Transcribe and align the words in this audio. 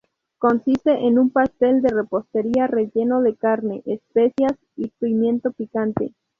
Consiste 0.39 0.89
en 1.05 1.19
un 1.19 1.29
pastel 1.29 1.83
de 1.83 1.89
repostería 1.93 2.65
relleno 2.65 3.21
de 3.21 3.35
carne, 3.35 3.83
especias 3.85 4.53
y 4.75 4.87
pimiento 4.99 5.51
picante. 5.51 6.15